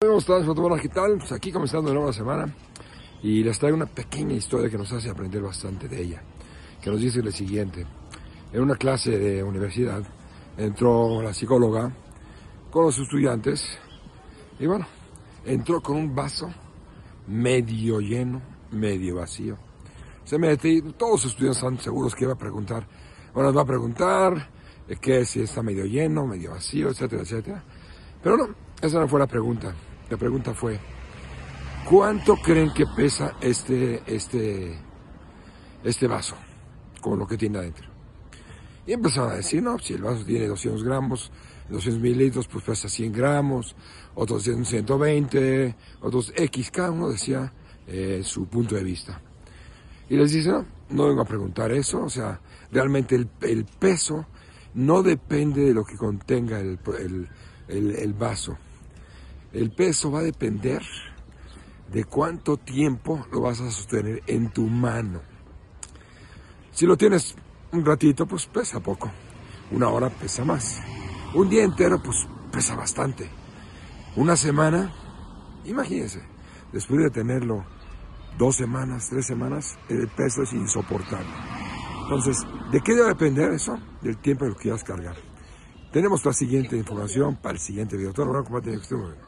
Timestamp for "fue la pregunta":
29.08-29.74